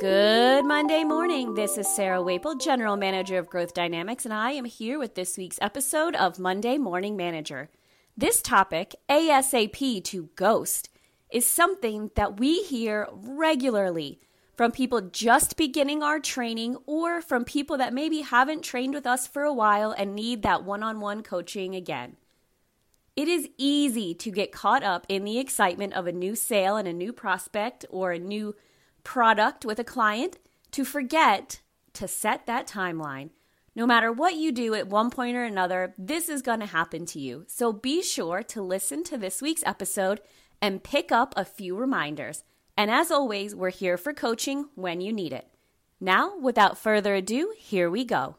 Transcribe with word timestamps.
Good 0.00 0.64
Monday 0.64 1.04
morning. 1.04 1.52
This 1.52 1.76
is 1.76 1.86
Sarah 1.86 2.22
Waple, 2.22 2.54
General 2.54 2.96
Manager 2.96 3.36
of 3.36 3.50
Growth 3.50 3.74
Dynamics, 3.74 4.24
and 4.24 4.32
I 4.32 4.52
am 4.52 4.64
here 4.64 4.98
with 4.98 5.14
this 5.14 5.36
week's 5.36 5.58
episode 5.60 6.16
of 6.16 6.38
Monday 6.38 6.78
Morning 6.78 7.18
Manager. 7.18 7.68
This 8.16 8.40
topic, 8.40 8.94
ASAP 9.10 10.02
to 10.04 10.30
ghost, 10.36 10.88
is 11.30 11.44
something 11.44 12.10
that 12.14 12.40
we 12.40 12.62
hear 12.62 13.08
regularly 13.12 14.18
from 14.56 14.72
people 14.72 15.02
just 15.02 15.58
beginning 15.58 16.02
our 16.02 16.18
training 16.18 16.78
or 16.86 17.20
from 17.20 17.44
people 17.44 17.76
that 17.76 17.92
maybe 17.92 18.22
haven't 18.22 18.62
trained 18.62 18.94
with 18.94 19.06
us 19.06 19.26
for 19.26 19.42
a 19.42 19.52
while 19.52 19.92
and 19.92 20.14
need 20.14 20.42
that 20.42 20.64
one 20.64 20.82
on 20.82 21.00
one 21.00 21.22
coaching 21.22 21.74
again. 21.74 22.16
It 23.16 23.28
is 23.28 23.50
easy 23.58 24.14
to 24.14 24.30
get 24.30 24.50
caught 24.50 24.82
up 24.82 25.04
in 25.10 25.24
the 25.24 25.38
excitement 25.38 25.92
of 25.92 26.06
a 26.06 26.12
new 26.12 26.34
sale 26.34 26.78
and 26.78 26.88
a 26.88 26.92
new 26.94 27.12
prospect 27.12 27.84
or 27.90 28.12
a 28.12 28.18
new 28.18 28.54
product 29.04 29.64
with 29.64 29.78
a 29.78 29.84
client 29.84 30.38
to 30.72 30.84
forget 30.84 31.60
to 31.94 32.06
set 32.08 32.46
that 32.46 32.66
timeline. 32.66 33.30
No 33.74 33.86
matter 33.86 34.12
what 34.12 34.34
you 34.34 34.52
do 34.52 34.74
at 34.74 34.88
one 34.88 35.10
point 35.10 35.36
or 35.36 35.44
another, 35.44 35.94
this 35.96 36.28
is 36.28 36.42
going 36.42 36.60
to 36.60 36.66
happen 36.66 37.06
to 37.06 37.20
you. 37.20 37.44
So 37.48 37.72
be 37.72 38.02
sure 38.02 38.42
to 38.44 38.62
listen 38.62 39.04
to 39.04 39.16
this 39.16 39.40
week's 39.40 39.62
episode 39.64 40.20
and 40.60 40.82
pick 40.82 41.12
up 41.12 41.34
a 41.36 41.44
few 41.44 41.76
reminders. 41.76 42.44
And 42.76 42.90
as 42.90 43.10
always, 43.10 43.54
we're 43.54 43.70
here 43.70 43.96
for 43.96 44.12
coaching 44.12 44.66
when 44.74 45.00
you 45.00 45.12
need 45.12 45.32
it. 45.32 45.46
Now, 46.00 46.36
without 46.38 46.78
further 46.78 47.14
ado, 47.14 47.54
here 47.56 47.90
we 47.90 48.04
go. 48.04 48.36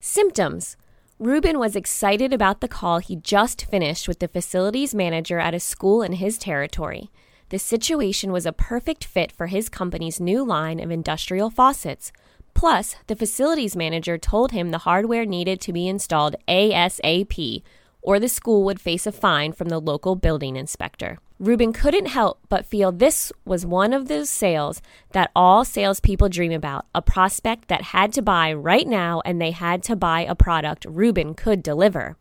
Symptoms 0.00 0.76
Ruben 1.18 1.58
was 1.58 1.76
excited 1.76 2.32
about 2.32 2.60
the 2.60 2.68
call 2.68 2.98
he 2.98 3.14
just 3.14 3.66
finished 3.66 4.08
with 4.08 4.18
the 4.18 4.26
facilities 4.26 4.94
manager 4.94 5.38
at 5.38 5.54
a 5.54 5.60
school 5.60 6.02
in 6.02 6.14
his 6.14 6.36
territory. 6.36 7.10
The 7.52 7.58
situation 7.58 8.32
was 8.32 8.46
a 8.46 8.52
perfect 8.54 9.04
fit 9.04 9.30
for 9.30 9.48
his 9.48 9.68
company's 9.68 10.18
new 10.18 10.42
line 10.42 10.80
of 10.80 10.90
industrial 10.90 11.50
faucets. 11.50 12.10
Plus, 12.54 12.96
the 13.08 13.14
facilities 13.14 13.76
manager 13.76 14.16
told 14.16 14.52
him 14.52 14.70
the 14.70 14.86
hardware 14.88 15.26
needed 15.26 15.60
to 15.60 15.72
be 15.74 15.86
installed 15.86 16.34
ASAP, 16.48 17.62
or 18.00 18.18
the 18.18 18.30
school 18.30 18.64
would 18.64 18.80
face 18.80 19.06
a 19.06 19.12
fine 19.12 19.52
from 19.52 19.68
the 19.68 19.78
local 19.78 20.16
building 20.16 20.56
inspector. 20.56 21.18
Ruben 21.38 21.74
couldn't 21.74 22.06
help 22.06 22.40
but 22.48 22.64
feel 22.64 22.90
this 22.90 23.30
was 23.44 23.66
one 23.66 23.92
of 23.92 24.08
those 24.08 24.30
sales 24.30 24.80
that 25.10 25.30
all 25.36 25.62
salespeople 25.62 26.30
dream 26.30 26.52
about 26.52 26.86
a 26.94 27.02
prospect 27.02 27.68
that 27.68 27.82
had 27.82 28.14
to 28.14 28.22
buy 28.22 28.50
right 28.54 28.88
now 28.88 29.20
and 29.26 29.38
they 29.38 29.50
had 29.50 29.82
to 29.82 29.94
buy 29.94 30.22
a 30.22 30.34
product 30.34 30.86
Ruben 30.88 31.34
could 31.34 31.62
deliver. 31.62 32.16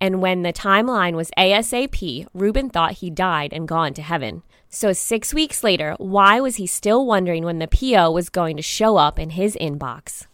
And 0.00 0.22
when 0.22 0.42
the 0.42 0.52
timeline 0.52 1.14
was 1.14 1.30
ASAP, 1.36 2.26
Ruben 2.32 2.70
thought 2.70 2.92
he 2.92 3.10
died 3.10 3.52
and 3.52 3.68
gone 3.68 3.92
to 3.94 4.02
heaven. 4.02 4.42
So, 4.70 4.92
six 4.92 5.34
weeks 5.34 5.62
later, 5.62 5.94
why 5.98 6.40
was 6.40 6.56
he 6.56 6.66
still 6.66 7.04
wondering 7.04 7.44
when 7.44 7.58
the 7.58 7.68
PO 7.68 8.10
was 8.12 8.30
going 8.30 8.56
to 8.56 8.62
show 8.62 8.96
up 8.96 9.18
in 9.18 9.30
his 9.30 9.56
inbox? 9.60 10.26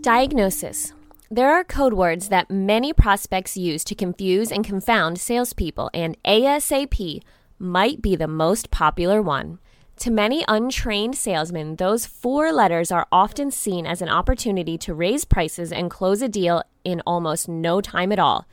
Diagnosis. 0.00 0.92
There 1.30 1.52
are 1.52 1.64
code 1.64 1.94
words 1.94 2.28
that 2.30 2.50
many 2.50 2.92
prospects 2.92 3.56
use 3.56 3.84
to 3.84 3.94
confuse 3.94 4.50
and 4.50 4.64
confound 4.64 5.20
salespeople, 5.20 5.90
and 5.94 6.16
ASAP 6.24 7.22
might 7.58 8.02
be 8.02 8.16
the 8.16 8.28
most 8.28 8.70
popular 8.70 9.22
one. 9.22 9.58
To 9.98 10.10
many 10.10 10.44
untrained 10.48 11.16
salesmen, 11.16 11.76
those 11.76 12.04
four 12.04 12.52
letters 12.52 12.90
are 12.90 13.06
often 13.12 13.50
seen 13.50 13.86
as 13.86 14.02
an 14.02 14.08
opportunity 14.08 14.76
to 14.78 14.92
raise 14.92 15.24
prices 15.24 15.70
and 15.72 15.88
close 15.90 16.20
a 16.20 16.28
deal 16.28 16.62
in 16.82 17.00
almost 17.06 17.48
no 17.48 17.80
time 17.80 18.10
at 18.10 18.18
all. 18.18 18.46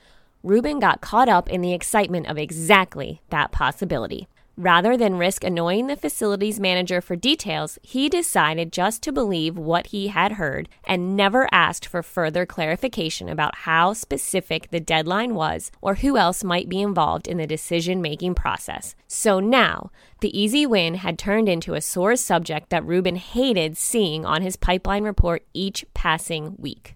Ruben 0.44 0.80
got 0.80 1.02
caught 1.02 1.28
up 1.28 1.50
in 1.50 1.62
the 1.62 1.74
excitement 1.74 2.28
of 2.28 2.38
exactly 2.38 3.22
that 3.32 3.52
possibility. 3.52 4.28
Rather 4.58 4.98
than 4.98 5.18
risk 5.18 5.46
annoying 5.46 5.88
the 5.88 5.96
facilities 5.96 6.60
manager 6.60 7.00
for 7.00 7.16
details, 7.16 7.80
he 7.82 8.10
decided 8.10 8.74
just 8.74 9.02
to 9.02 9.12
believe 9.12 9.58
what 9.58 9.88
he 9.88 10.10
had 10.10 10.34
heard 10.34 10.68
and 10.84 11.16
never 11.16 11.48
asked 11.54 11.86
for 11.86 12.04
further 12.04 12.46
clarification 12.46 13.30
about 13.30 13.56
how 13.60 13.94
specific 13.94 14.70
the 14.70 14.80
deadline 14.80 15.36
was 15.36 15.72
or 15.82 15.96
who 15.96 16.18
else 16.18 16.44
might 16.44 16.68
be 16.68 16.82
involved 16.82 17.28
in 17.28 17.38
the 17.38 17.48
decision 17.48 18.02
making 18.02 18.36
process. 18.36 18.94
So 19.08 19.40
now, 19.40 19.90
the 20.20 20.38
easy 20.38 20.66
win 20.66 20.96
had 20.96 21.18
turned 21.18 21.48
into 21.48 21.74
a 21.74 21.82
sore 21.82 22.18
subject 22.18 22.70
that 22.70 22.86
Ruben 22.86 23.16
hated 23.16 23.78
seeing 23.78 24.26
on 24.26 24.42
his 24.42 24.58
pipeline 24.58 25.04
report 25.04 25.46
each 25.54 25.86
passing 25.94 26.56
week. 26.58 26.96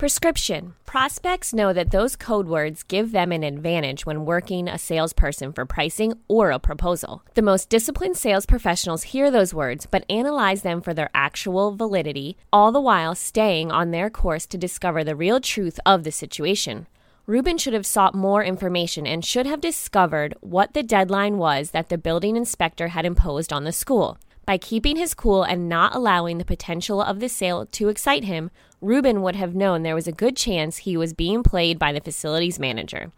Prescription. 0.00 0.72
Prospects 0.86 1.52
know 1.52 1.74
that 1.74 1.90
those 1.90 2.16
code 2.16 2.48
words 2.48 2.82
give 2.82 3.12
them 3.12 3.32
an 3.32 3.44
advantage 3.44 4.06
when 4.06 4.24
working 4.24 4.66
a 4.66 4.78
salesperson 4.78 5.52
for 5.52 5.66
pricing 5.66 6.14
or 6.26 6.50
a 6.50 6.58
proposal. 6.58 7.22
The 7.34 7.42
most 7.42 7.68
disciplined 7.68 8.16
sales 8.16 8.46
professionals 8.46 9.02
hear 9.02 9.30
those 9.30 9.52
words 9.52 9.84
but 9.84 10.06
analyze 10.08 10.62
them 10.62 10.80
for 10.80 10.94
their 10.94 11.10
actual 11.12 11.76
validity, 11.76 12.38
all 12.50 12.72
the 12.72 12.80
while 12.80 13.14
staying 13.14 13.70
on 13.70 13.90
their 13.90 14.08
course 14.08 14.46
to 14.46 14.56
discover 14.56 15.04
the 15.04 15.14
real 15.14 15.38
truth 15.38 15.78
of 15.84 16.04
the 16.04 16.12
situation. 16.12 16.86
Ruben 17.26 17.58
should 17.58 17.74
have 17.74 17.84
sought 17.84 18.14
more 18.14 18.42
information 18.42 19.06
and 19.06 19.22
should 19.22 19.44
have 19.44 19.60
discovered 19.60 20.34
what 20.40 20.72
the 20.72 20.82
deadline 20.82 21.36
was 21.36 21.72
that 21.72 21.90
the 21.90 21.98
building 21.98 22.36
inspector 22.36 22.88
had 22.88 23.04
imposed 23.04 23.52
on 23.52 23.64
the 23.64 23.70
school. 23.70 24.16
By 24.50 24.58
keeping 24.58 24.96
his 24.96 25.14
cool 25.14 25.44
and 25.44 25.68
not 25.68 25.94
allowing 25.94 26.38
the 26.38 26.44
potential 26.44 27.00
of 27.00 27.20
the 27.20 27.28
sale 27.28 27.66
to 27.66 27.88
excite 27.88 28.24
him, 28.24 28.50
Ruben 28.80 29.22
would 29.22 29.36
have 29.36 29.54
known 29.54 29.84
there 29.84 29.94
was 29.94 30.08
a 30.08 30.22
good 30.22 30.36
chance 30.36 30.78
he 30.78 30.96
was 30.96 31.12
being 31.12 31.44
played 31.44 31.78
by 31.78 31.92
the 31.92 32.00
facilities 32.00 32.58
manager. 32.58 33.12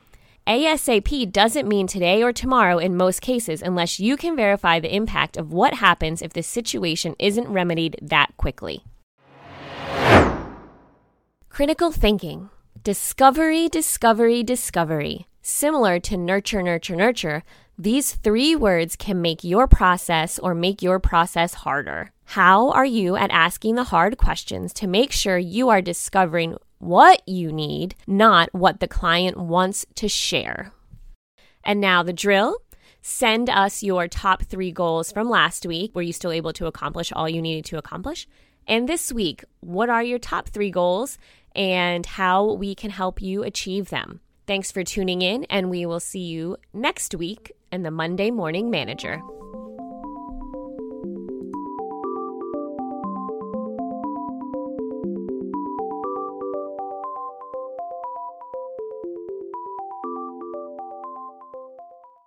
ASAP 0.46 1.32
doesn't 1.32 1.66
mean 1.66 1.86
today 1.86 2.22
or 2.22 2.34
tomorrow 2.34 2.76
in 2.76 2.98
most 2.98 3.22
cases 3.22 3.62
unless 3.62 3.98
you 3.98 4.18
can 4.18 4.36
verify 4.36 4.78
the 4.78 4.94
impact 4.94 5.38
of 5.38 5.54
what 5.54 5.72
happens 5.72 6.20
if 6.20 6.34
the 6.34 6.42
situation 6.42 7.16
isn't 7.18 7.48
remedied 7.48 7.98
that 8.02 8.36
quickly. 8.36 8.84
Critical 11.48 11.92
thinking. 11.92 12.50
Discovery, 12.84 13.70
discovery, 13.70 14.42
discovery. 14.42 15.28
Similar 15.40 15.98
to 16.00 16.18
nurture, 16.18 16.62
nurture, 16.62 16.94
nurture, 16.94 17.42
these 17.82 18.14
three 18.14 18.54
words 18.54 18.94
can 18.94 19.20
make 19.20 19.42
your 19.42 19.66
process 19.66 20.38
or 20.38 20.54
make 20.54 20.82
your 20.82 21.00
process 21.00 21.52
harder. 21.52 22.12
How 22.26 22.70
are 22.70 22.86
you 22.86 23.16
at 23.16 23.32
asking 23.32 23.74
the 23.74 23.82
hard 23.82 24.18
questions 24.18 24.72
to 24.74 24.86
make 24.86 25.10
sure 25.10 25.36
you 25.36 25.68
are 25.68 25.82
discovering 25.82 26.56
what 26.78 27.26
you 27.26 27.50
need, 27.50 27.96
not 28.06 28.54
what 28.54 28.78
the 28.78 28.86
client 28.86 29.36
wants 29.36 29.84
to 29.96 30.08
share? 30.08 30.72
And 31.64 31.80
now 31.80 32.04
the 32.04 32.12
drill. 32.12 32.58
Send 33.00 33.50
us 33.50 33.82
your 33.82 34.06
top 34.06 34.44
three 34.44 34.70
goals 34.70 35.10
from 35.10 35.28
last 35.28 35.66
week. 35.66 35.92
Were 35.92 36.02
you 36.02 36.12
still 36.12 36.30
able 36.30 36.52
to 36.52 36.66
accomplish 36.66 37.10
all 37.10 37.28
you 37.28 37.42
needed 37.42 37.64
to 37.64 37.78
accomplish? 37.78 38.28
And 38.68 38.88
this 38.88 39.12
week, 39.12 39.44
what 39.58 39.90
are 39.90 40.04
your 40.04 40.20
top 40.20 40.48
three 40.48 40.70
goals 40.70 41.18
and 41.56 42.06
how 42.06 42.52
we 42.52 42.76
can 42.76 42.90
help 42.90 43.20
you 43.20 43.42
achieve 43.42 43.90
them? 43.90 44.20
Thanks 44.46 44.72
for 44.72 44.82
tuning 44.82 45.22
in, 45.22 45.44
and 45.44 45.70
we 45.70 45.86
will 45.86 46.00
see 46.00 46.20
you 46.20 46.56
next 46.72 47.14
week 47.14 47.52
in 47.70 47.84
the 47.84 47.90
Monday 47.92 48.30
Morning 48.30 48.70
Manager. 48.70 49.22